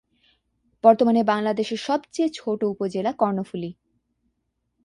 বর্তমানে 0.83 1.21
বাংলাদেশের 1.23 1.79
সবচেয়ে 1.79 2.29
ছোট 2.33 2.59
উপজেলা 2.63 3.11
কর্ণফুলী। 3.13 3.71